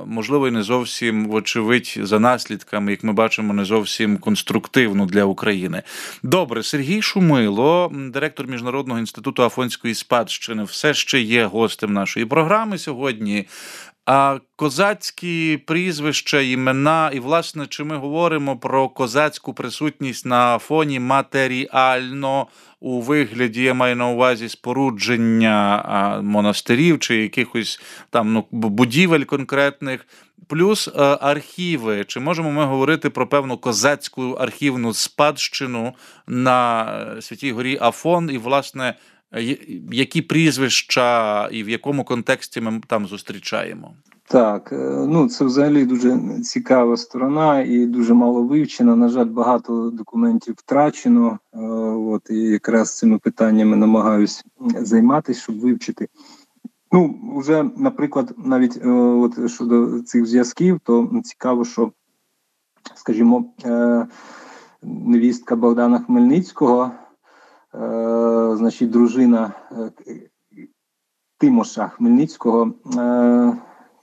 [0.07, 5.83] Можливо, і не зовсім, вочевидь, за наслідками, як ми бачимо, не зовсім конструктивно для України.
[6.23, 13.47] Добре, Сергій Шумило, директор Міжнародного інституту Афонської спадщини, все ще є гостем нашої програми сьогодні.
[14.07, 22.47] А козацькі прізвища, імена, і, власне, чи ми говоримо про козацьку присутність на фоні матеріально
[22.81, 30.07] у вигляді, я маю на увазі спорудження монастирів чи якихось там ну, будівель конкретних,
[30.49, 32.05] плюс е, архіви.
[32.05, 35.95] Чи можемо ми говорити про певну козацьку архівну спадщину
[36.27, 36.85] на
[37.19, 38.95] е, Святій Горі Афон і, власне,
[39.93, 43.95] які прізвища і в якому контексті ми там зустрічаємо?
[44.33, 48.97] Так, е, ну це взагалі дуже цікава сторона і дуже мало вивчена.
[48.97, 51.39] На жаль, багато документів втрачено.
[51.55, 51.59] Е,
[51.97, 54.45] от і якраз цими питаннями намагаюсь
[54.81, 56.09] займатися, щоб вивчити.
[56.93, 61.93] Ну, вже, наприклад, навіть е, от щодо цих зв'язків, то цікаво, що,
[62.95, 63.45] скажімо,
[64.83, 66.91] невістка Богдана Хмельницького,
[67.73, 69.53] значить, дружина
[71.39, 72.73] Тимоша Хмельницького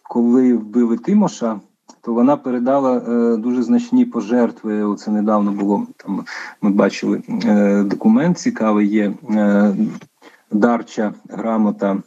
[0.10, 1.60] коли вбили Тимоша,
[2.02, 4.84] то вона передала е, дуже значні пожертви.
[4.84, 6.26] Оце недавно було там.
[6.62, 9.14] Ми бачили е, документ цікавий є.
[10.52, 11.98] Е, дарча грамота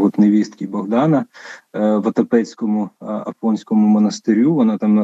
[0.00, 1.24] от невістки Богдана
[1.72, 4.54] в Отопецькому Афонському монастирю.
[4.54, 4.94] Вона там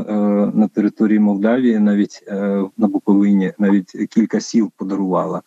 [0.55, 2.25] на території Молдавії, навіть
[2.77, 5.43] на Буковині, навіть кілька сіл подарувала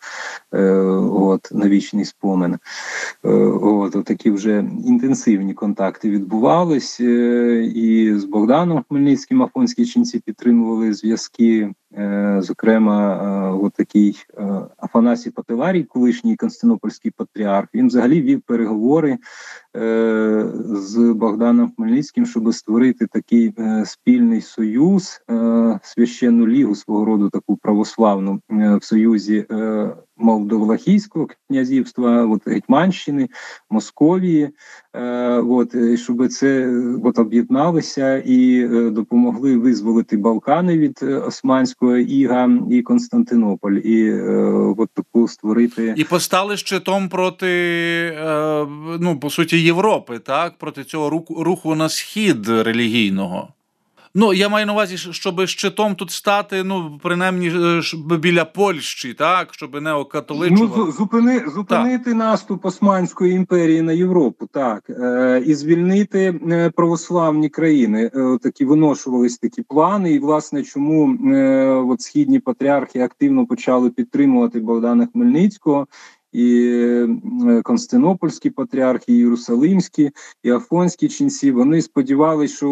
[1.12, 2.56] от, на вічний спомин.
[3.22, 7.00] От, Такі вже інтенсивні контакти відбувались,
[7.74, 11.70] і з Богданом Хмельницьким Афонські ченці підтримували зв'язки.
[12.38, 14.16] Зокрема, от такий
[14.78, 19.18] Афанасій Патиларій, колишній Константинопольський патріарх, він взагалі вів переговори
[19.76, 27.30] е, з Богданом Хмельницьким, щоб створити такий е, спільний союз, е, священну лігу свого роду,
[27.30, 33.28] таку православну е, в союзі е, Молдовлахійського князівства, от Гетьманщини,
[33.70, 34.50] Московії,
[34.94, 42.50] е, от щоб це от об'єдналися і е, допомогли визволити Балкани від е, Османського іга
[42.70, 44.22] і Константинополь, і е,
[44.78, 45.94] от таку створити.
[45.96, 48.66] І постали щитом проти е,
[49.00, 50.58] ну по суті Європи, так?
[50.58, 53.48] Проти цього руху, руху на схід релігійного.
[54.14, 57.52] Ну, я маю на увазі, щоб щитом тут стати, ну, принаймні
[58.18, 60.74] біля Польщі, так, щоб не окатоличувати.
[60.76, 62.14] Ну, зупини, зупинити так.
[62.14, 68.10] наступ Османської імперії на Європу, так, е, і звільнити е, православні країни.
[68.14, 70.12] Е, такі виношувались такі плани.
[70.12, 75.86] І, власне, чому е, от східні патріархи активно почали підтримувати Богдана Хмельницького
[76.32, 76.72] і
[77.46, 80.10] е, Константинопольські патріархи, і Єрусалимські,
[80.42, 81.52] і Афонські ченці.
[81.52, 82.70] Вони сподівалися, що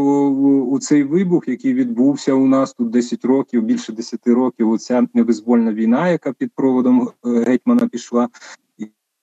[0.68, 5.72] у цей вибух, який відбувся у нас тут 10 років, більше 10 років, оця невизвольна
[5.72, 8.28] війна, яка під проводом е, гетьмана пішла,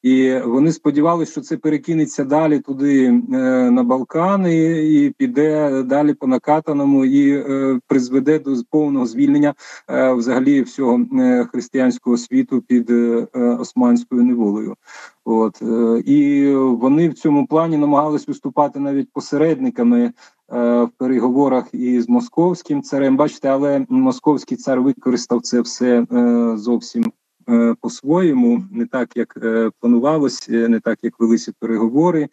[0.05, 3.11] і вони сподівалися, що це перекинеться далі туди е,
[3.71, 4.55] на Балкани,
[4.93, 9.53] і піде далі по накатаному, і е, призведе до повного звільнення
[9.89, 11.05] е, взагалі всього
[11.51, 12.91] християнського світу під
[13.59, 14.75] османською неволею.
[15.25, 15.61] От
[16.05, 20.11] і вони в цьому плані намагались виступати навіть посередниками.
[20.49, 26.05] В переговорах із московським царем, бачите, але московський цар використав це все
[26.55, 27.11] зовсім
[27.81, 32.27] по-своєму, не так як е, планувалось, е, не так як велися переговори.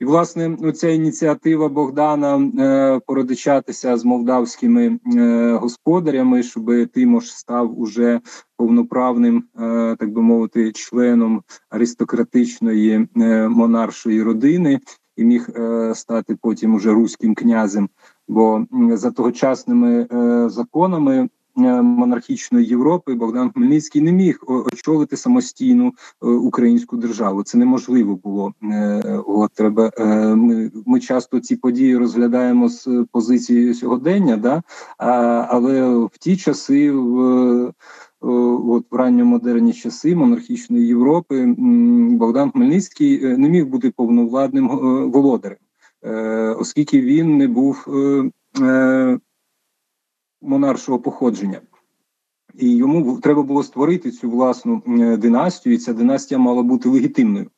[0.00, 2.50] І власне ця ініціатива Богдана
[3.06, 4.98] породичатися з молдавськими
[5.60, 8.20] господарями, щоб Тимош став уже
[8.56, 9.44] повноправним,
[9.98, 13.08] так би мовити, членом аристократичної
[13.48, 14.80] монаршої родини.
[15.16, 15.48] І міг
[15.94, 17.88] стати потім уже руським князем,
[18.28, 20.06] бо за тогочасними
[20.50, 21.28] законами Е,
[21.82, 25.86] монархічної Європи Богдан Хмельницький не міг очолити самостійну
[26.22, 27.42] е, українську державу.
[27.42, 28.52] Це неможливо було.
[28.62, 29.90] Е, от треба
[30.36, 34.62] ми ми часто ці події розглядаємо з позиції сьогодення, да
[35.48, 37.72] але в ті часи в.
[38.20, 41.54] От в ранньомодерні часи монархічної Європи
[42.10, 44.68] Богдан Хмельницький не міг бути повновладним
[45.10, 45.58] володарем,
[46.58, 47.86] оскільки він не був
[50.42, 51.60] монаршого походження.
[52.54, 54.82] І йому треба було створити цю власну
[55.18, 57.50] династію, і ця династія мала бути легітимною.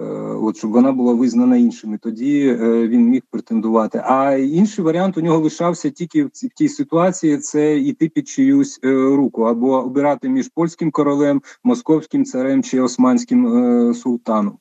[0.00, 0.04] Е,
[0.42, 4.02] от щоб вона була визнана іншими, тоді е, він міг претендувати.
[4.04, 8.92] А інший варіант у нього лишався тільки в тій ситуації: це йти під чиюсь е,
[8.92, 14.58] руку або обирати між польським королем, московським царем чи османським султаном.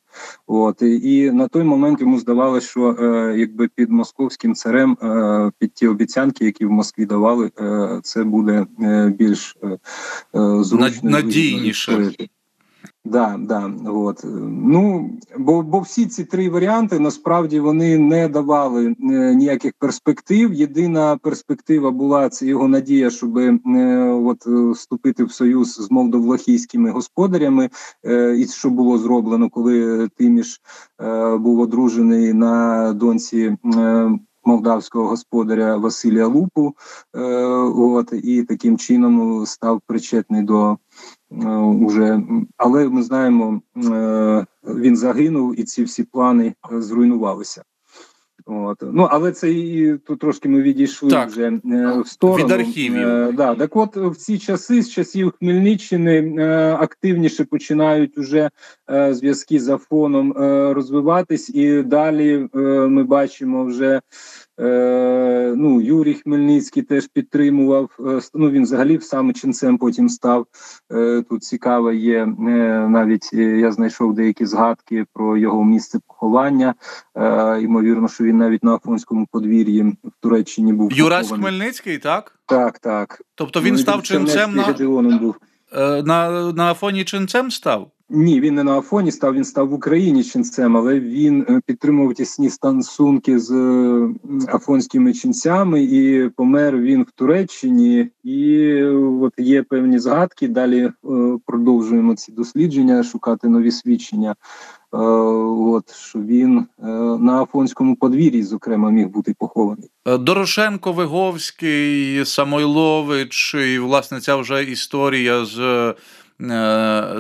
[0.48, 5.74] От і на той момент йому здавалося, що е, якби під московським царем, е, під
[5.74, 9.78] ті обіцянки, які в Москві давали, е, це буде е, більш е,
[10.64, 12.12] зручно надійніше.
[13.06, 18.96] Да, да, от ну бо бо всі ці три варіанти насправді вони не давали е,
[19.36, 20.54] ніяких перспектив.
[20.54, 23.60] Єдина перспектива була це його надія, щоб е,
[24.10, 27.70] от вступити в союз з молдовлахійськими господарями,
[28.06, 30.62] е, і що було зроблено, коли Тиміш
[31.02, 33.58] е, був одружений на доньці.
[33.76, 36.76] Е, Молдавського господаря Василія Лупу,
[37.16, 37.22] е,
[37.78, 40.78] от і таким чином став причетний до
[41.25, 41.25] Е,
[41.82, 42.22] уже,
[42.58, 47.64] але ми знаємо, е, він загинув, і ці всі плани е, зруйнувалися.
[48.48, 48.78] От.
[48.82, 51.30] Ну, але це і тут трошки ми відійшли так.
[51.30, 51.60] вже
[52.04, 52.46] в сторону.
[52.46, 53.08] Від архівів.
[53.08, 53.56] Е, да.
[53.56, 58.50] Так от в ці часи, з часів Хмельниччини, е, активніше починають уже
[58.92, 64.02] е, зв'язки з Афоном е, розвиватись, і далі е, ми бачимо вже Е,
[65.56, 67.90] ну, Юрій Хмельницький теж підтримував.
[68.00, 70.46] Е, ну він взагалі саме ченцем потім став.
[70.92, 72.28] Е, тут цікаво є е,
[72.90, 76.74] навіть е, я знайшов деякі згадки про його місце поховання.
[77.16, 82.40] Е, ймовірно, що він навіть на Афонському подвір'ї в Туреччині був Юрась Хмельницький, так?
[82.46, 83.22] Так, так.
[83.36, 85.36] Тобто він ну, став ченцем на був.
[86.06, 87.92] на, на Афоні ченцем став?
[88.10, 92.14] Ні, він не на Афоні став, він став в Україні ченцем, але він е, підтримував
[92.14, 94.10] тісні стосунки з е,
[94.48, 98.10] афонськими ченцями і помер він в Туреччині.
[98.24, 98.84] І
[99.22, 100.48] от є певні згадки.
[100.48, 100.92] Далі е,
[101.46, 104.36] продовжуємо ці дослідження, шукати нові свідчення.
[104.92, 106.66] От що він
[107.20, 109.90] на Афонському подвір'ї, зокрема, міг бути похований.
[110.20, 115.96] Дорошенко, Виговський, Самойлович, і власне ця вже історія з Е,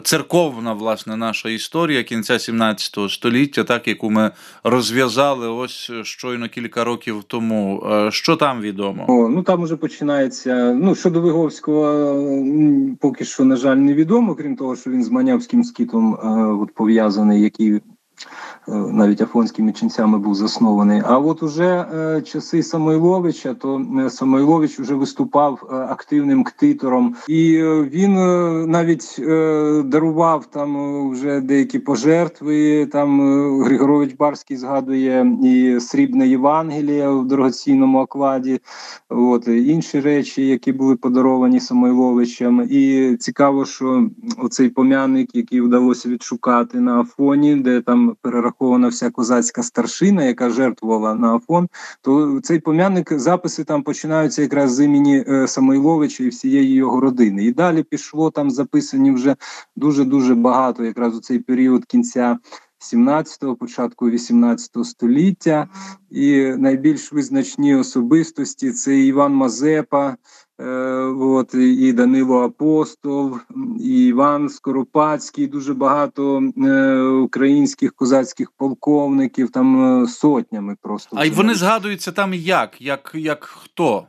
[0.03, 4.31] церковна власне наша історія кінця 17 століття, так яку ми
[4.63, 7.83] розв'язали ось щойно кілька років тому.
[7.91, 9.05] Е, що там відомо?
[9.07, 10.73] О, Ну там уже починається.
[10.73, 12.15] Ну щодо Виговського,
[12.99, 16.27] поки що на жаль невідомо, крім того, що він з Манявським скітом е,
[16.61, 17.81] от пов'язаний, який Е,
[18.67, 21.01] навіть афонськими ченцями був заснований.
[21.05, 27.55] А от уже е, часи Самойловича, то е, Самойлович вже виступав е, активним ктитором, і
[27.55, 29.21] е, він е, навіть
[29.85, 32.85] дарував там вже деякі пожертви.
[32.85, 33.21] Там
[33.63, 38.59] Григорович Барський згадує і срібне Євангеліє в дорогоцінному окладі,
[39.09, 42.67] от інші речі, які були подаровані Самойловичем.
[42.69, 49.63] І цікаво, що оцей пом'яник, який вдалося відшукати на Афоні, де там перерахована вся козацька
[49.63, 51.67] старшина, яка жертвувала на Афон,
[52.01, 57.43] то цей пом'яник записи там починаються якраз з імені е, Самойловича і всієї його родини.
[57.43, 59.35] І далі пішло там записані вже
[59.75, 62.37] дуже дуже багато, якраз у цей період кінця.
[62.93, 65.67] 17-го, початку 18 століття,
[66.11, 70.15] і найбільш визначні особистості це Іван Мазепа,
[71.19, 73.37] от і Данило Апостол,
[73.79, 81.17] і Іван Скоропадський, дуже багато е, українських козацьких полковників, там е, сотнями просто.
[81.19, 82.81] А й вони згадуються там як?
[82.81, 84.07] Як як хто?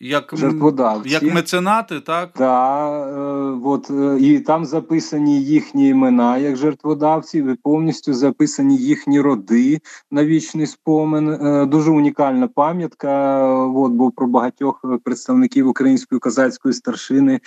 [0.00, 1.08] Як жертводавці.
[1.08, 2.30] як меценати, так?
[2.38, 9.20] Да, е, от, е, і там записані їхні імена як жертводавців, і повністю записані їхні
[9.20, 9.80] роди
[10.10, 11.28] на вічний спомин.
[11.28, 13.38] Е, дуже унікальна пам'ятка.
[13.54, 17.40] От, бо про багатьох представників української козацької старшини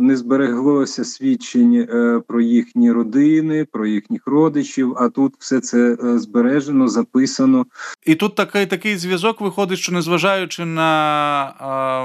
[0.00, 4.94] не збереглося свідчень е, про їхні родини, про їхніх родичів.
[4.98, 7.66] А тут все це е, збережено, записано.
[8.06, 11.31] І тут такий такий зв'язок виходить, що незважаючи на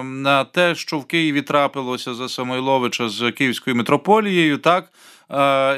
[0.04, 4.92] на те, що в Києві трапилося за Самойловича з Київською митрополією, так?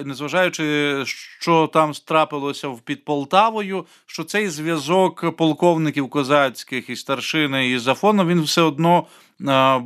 [0.06, 0.96] Незважаючи,
[1.40, 8.42] що там трапилося під Полтавою, що цей зв'язок полковників козацьких і старшини і Зафоном він
[8.42, 9.06] все одно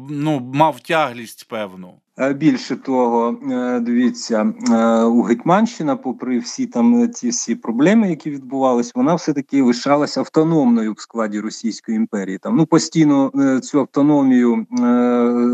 [0.10, 1.94] ну, мав тяглість певну.
[2.20, 8.30] Е, більше того, е, дивіться, е, у Гетьманщина, попри всі там ці всі проблеми, які
[8.30, 12.38] відбувалися, вона все таки лишалася автономною в складі Російської імперії.
[12.38, 13.32] Там ну постійно
[13.64, 14.66] цю автономію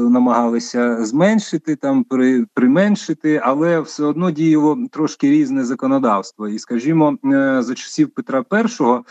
[0.09, 6.47] намагалися зменшити, там при, применшити, але все одно діяло трошки різне законодавство.
[6.47, 7.17] І, скажімо,
[7.59, 9.03] за часів Петра І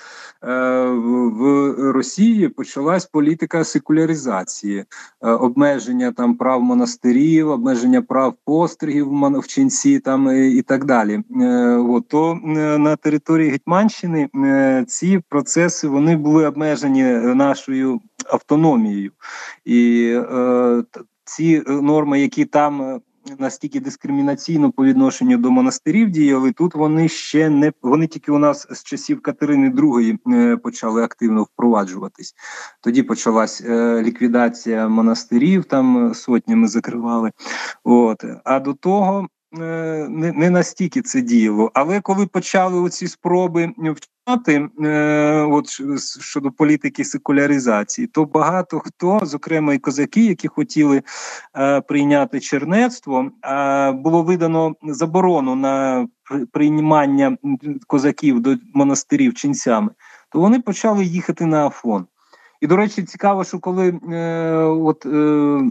[0.43, 4.78] в Росії почалась політика секуляризації,
[5.21, 9.13] обмеження там прав монастирів обмеження прав постригів в
[10.01, 11.21] там і так далі.
[11.41, 17.03] Е, от, то е, на території Гетьманщини е, ці процеси вони були обмежені
[17.35, 19.13] нашою автономією,
[19.65, 20.15] і
[21.25, 23.01] ці норми, які там
[23.39, 26.53] настільки дискримінаційно по відношенню до монастирів діяли.
[26.53, 31.43] Тут вони ще не вони тільки у нас з часів Катерини II е, почали активно
[31.43, 32.35] впроваджуватись.
[32.81, 37.31] Тоді почалась е, ліквідація монастирів, там сотнями закривали.
[37.85, 39.29] От а до того.
[39.57, 45.69] Е, не не настільки це діяло, але коли почали оці спроби вчати е, от
[46.21, 51.03] щодо політики секуляризації, то багато хто, зокрема і козаки, які хотіли
[51.57, 53.31] е, прийняти чернецтво,
[53.95, 56.07] було видано заборону на
[56.53, 57.37] приймання
[57.87, 59.91] козаків до монастирів ченцями,
[60.33, 62.07] то вони почали їхати на Афон.
[62.61, 65.07] І, до речі, цікаво, що коли е, от.
[65.07, 65.71] Е,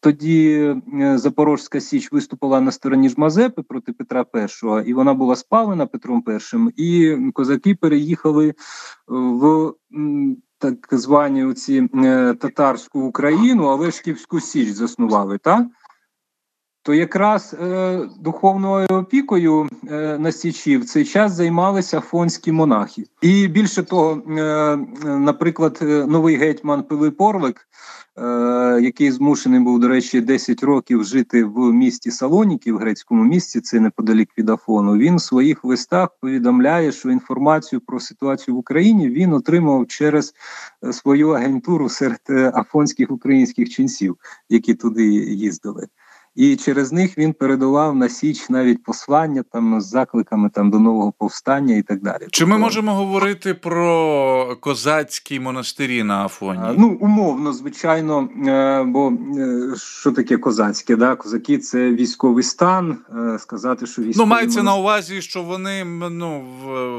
[0.00, 5.36] тоді е, Запорожська Січ виступила на стороні ж Мазепи проти Петра І, і вона була
[5.36, 6.24] спалена Петром
[6.76, 8.54] І, і козаки переїхали
[9.08, 9.72] в
[10.58, 15.66] так звані оці е, татарську Україну, але Шківську Січ заснували, так?
[16.82, 23.04] То якраз е, духовною опікою е, на Січі в цей час займалися афонські монахи.
[23.22, 28.05] І більше того, е, наприклад, е, новий гетьман Пилип Орлик Е,
[28.80, 33.80] який змушений був, до речі, 10 років жити в місті Салоніки, в грецькому місті, це
[33.80, 34.96] неподалік від Афону.
[34.96, 40.34] Він в своїх листах повідомляє, що інформацію про ситуацію в Україні він отримав через
[40.84, 44.16] е, свою агентуру серед е, афонських українських ченців,
[44.48, 45.86] які туди їздили.
[46.36, 51.12] І через них він передавав на Січ навіть послання там з закликами там до нового
[51.18, 52.26] повстання і так далі.
[52.30, 56.60] Чи ми тобто можемо говорити про козацькі монастирі на Афоні?
[56.78, 59.12] Ну умовно, звичайно, е, бо
[59.76, 60.96] що таке козацьке?
[60.96, 61.16] Да?
[61.16, 62.98] Козаки це військовий стан.
[63.38, 66.44] Сказати, що військовий Ну, мається на увазі, що вони ну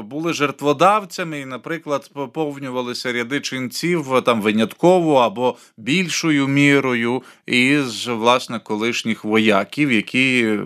[0.02, 9.24] були жертводавцями і, наприклад, поповнювалися ряди ченців там винятково або більшою мірою із власне колишніх
[9.28, 10.58] вояків, які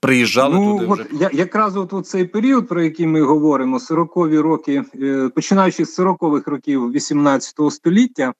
[0.00, 0.86] приїжджали ну, туди.
[0.86, 1.08] От, вже.
[1.20, 5.98] Я, якраз от у цей період, про який ми говоримо, 40-ві роки, е, починаючи з
[5.98, 8.34] 40-х років 18 століття,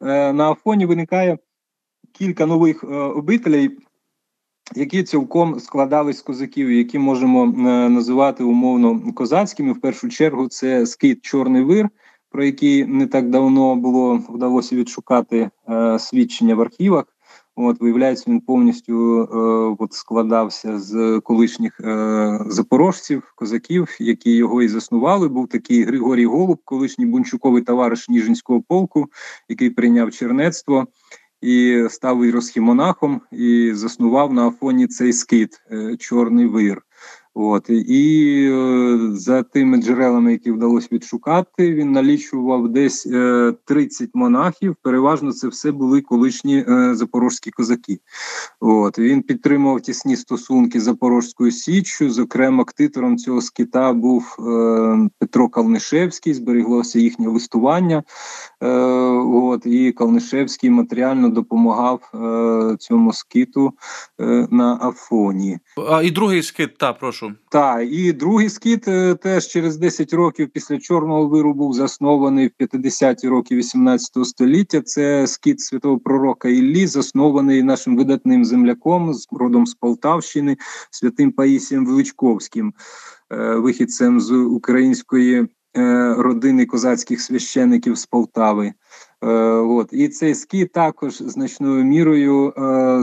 [0.00, 1.38] е, на Афоні виникає
[2.12, 3.78] кілька нових е, обителей.
[4.74, 7.46] Які цілком складались з козаків, які можемо
[7.88, 9.72] називати умовно козацькими.
[9.72, 11.88] В першу чергу це скит Чорний вир,
[12.30, 17.04] про який не так давно було вдалося відшукати е, свідчення в архівах.
[17.58, 24.68] От виявляється, він повністю е, от складався з колишніх е, запорожців, козаків, які його і
[24.68, 25.28] заснували.
[25.28, 29.06] Був такий Григорій Голуб, колишній бунчуковий товариш Ніжинського полку,
[29.48, 30.86] який прийняв чернецтво
[31.40, 36.82] і став іросхімонахом, і заснував на Афоні цей скит е, Чорний вир.
[37.38, 44.76] От і е, за тими джерелами, які вдалося відшукати, він налічував десь е, 30 монахів.
[44.82, 47.98] Переважно це все були колишні е, запорожські козаки.
[48.60, 52.10] От він підтримував тісні стосунки з Запорожською Січчю.
[52.10, 56.34] Зокрема, ктитором цього скита був е, Петро Калнишевський.
[56.34, 58.02] Зберіглося їхнє листування.
[58.62, 63.72] Е, От і Калнишевський матеріально допомагав е, цьому скиту
[64.20, 65.58] е, на Афоні.
[65.90, 67.25] А і другий скит, та прошу.
[67.48, 72.64] Так, і другий скіт е, теж через 10 років після чорного виру був заснований в
[72.64, 74.80] 50-ті роки 18 століття.
[74.80, 80.56] Це скіт святого пророка Іллі, заснований нашим видатним земляком з родом з Полтавщини,
[80.90, 82.74] святим Паїсієм Величковським,
[83.32, 85.48] е, вихідцем з української
[86.18, 88.72] родини козацьких священиків з Полтави.
[89.22, 92.52] Е, от і цей скіт також значною мірою е,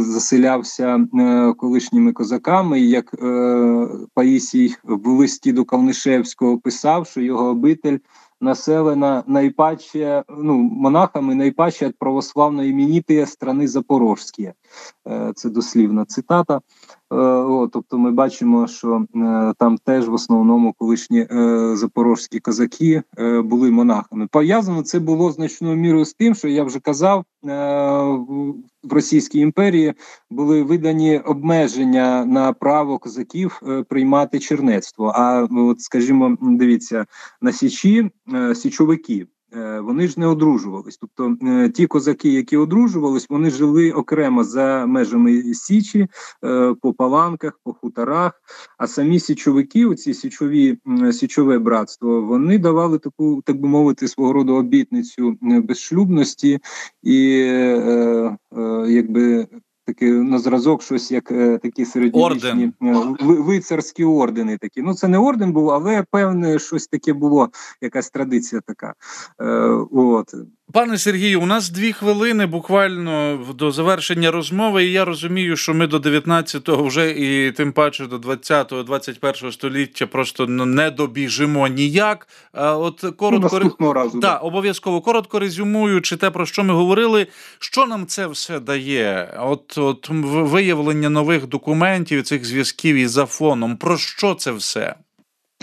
[0.01, 2.79] заселявся е, колишніми козаками.
[2.79, 7.97] Як е, Паїсій в листі до Калнишевського писав, що його обитель
[8.43, 14.51] населена найпаче ну монахами найпаче від православної іменитої страни Запорожські.
[15.07, 16.55] Е, це дослівна цитата.
[16.55, 16.61] Е,
[17.73, 21.27] тобто ми бачимо, що е, там теж в основному колишні
[21.73, 23.03] запорожські козаки
[23.43, 24.27] були монахами.
[24.31, 29.93] Пов'язано це було значною мірою з тим, що я вже казав, в Російській імперії
[30.29, 35.11] були видані обмеження на право козаків приймати чернецтво.
[35.15, 37.05] А от, скажімо, дивіться
[37.41, 38.11] на січі
[38.55, 39.27] січовики.
[39.55, 40.97] Е, вони ж не одружувались.
[40.97, 46.07] Тобто е, ті козаки, які одружувались, вони жили окремо за межами Січі,
[46.43, 48.41] е, по паланках, по хуторах.
[48.77, 50.77] А самі січовики, оці січові
[51.11, 56.59] січове братство, вони давали таку, так би мовити, свого роду обітницю безшлюбності
[57.03, 57.19] і
[58.87, 59.47] якби
[59.85, 64.57] таки на зразок, щось як е, такі середньовічні е, вицарські ордени.
[64.57, 67.49] Такі ну це не орден був, але певне щось таке було,
[67.81, 68.93] якась традиція така.
[69.41, 69.45] Е,
[69.91, 70.33] от
[70.73, 75.87] Пане Сергію, у нас дві хвилини буквально до завершення розмови, і я розумію, що ми
[75.87, 82.27] до 19-го вже і тим паче до 20-го, 21-го століття просто не добіжимо ніяк.
[82.53, 87.27] От коротко ну, разу, да, обов'язково коротко резюмуючи те, про що ми говорили,
[87.59, 89.37] що нам це все дає?
[89.39, 94.95] От от виявлення нових документів, цих зв'язків із Афоном, про що це все?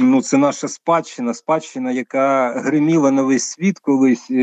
[0.03, 4.31] Ну, це наша спадщина, спадщина, яка гриміла на весь світ колись.
[4.31, 4.35] Е,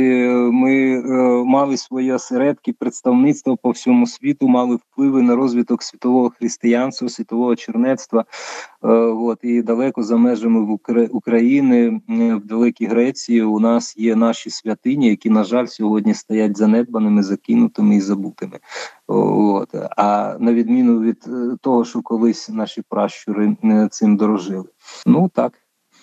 [0.52, 1.04] ми е,
[1.46, 8.26] мали свої осередки, представництва по всьому світу, мали впливи на розвиток світового християнства, світового чернецтва.
[8.84, 10.78] Е, от і далеко за межами
[11.12, 17.24] України, в далекій Греції, у нас є наші святині, які, на жаль, сьогодні стоять занедбаними,
[17.24, 18.60] закинутими і забутими.
[19.08, 21.28] От а на відміну від
[21.62, 23.58] того, що колись наші пращури
[23.92, 24.66] цим дорожили.
[25.06, 25.54] Ну так.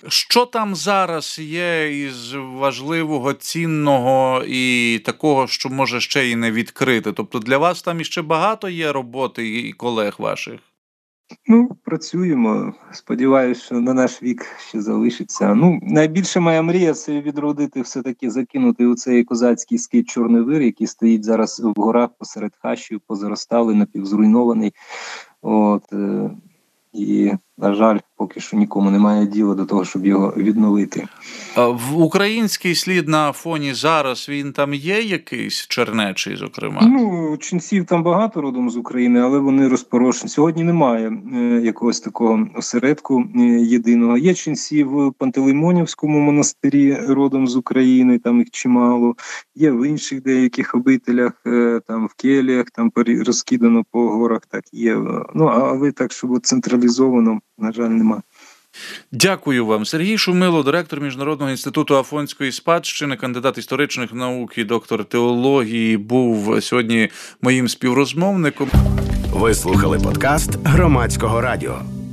[0.08, 7.12] Що там зараз є із важливого, цінного і такого, що може ще й не відкрити?
[7.12, 10.60] Тобто для вас там іще багато є роботи і колег ваших?
[11.46, 12.74] Ну, працюємо.
[12.92, 15.54] Сподіваюся, що на наш вік ще залишиться.
[15.54, 20.86] Ну, найбільша моя мрія це відродити, все-таки закинути у цей козацький скит Чорний вир, який
[20.86, 24.74] стоїть зараз в горах посеред хащів, позаростали, напівзруйнований.
[25.42, 26.30] От, е,
[26.92, 31.06] І на жаль, поки що нікому немає діла до того, щоб його відновити.
[31.56, 36.80] В український слід на фоні зараз він там є якийсь чернечий, зокрема?
[36.82, 40.30] Ну ченців там багато родом з України, але вони розпорошені.
[40.30, 44.16] Сьогодні немає е, якогось такого осередку е, єдиного.
[44.18, 49.14] Є ченці в Пантелеймонівському монастирі родом з України, там їх чимало.
[49.54, 52.92] Є в інших деяких обителях, е, там в келіях, там
[53.26, 54.40] розкидано по горах.
[54.48, 54.96] Так є.
[55.34, 58.22] Ну але так, щоб централізовано, на жаль, немає.
[59.12, 65.96] Дякую вам, Сергій Шумило, директор Міжнародного інституту Афонської спадщини, кандидат історичних наук і доктор теології,
[65.96, 67.08] був сьогодні
[67.42, 68.70] моїм співрозмовником.
[69.32, 72.03] Ви слухали подкаст громадського радіо.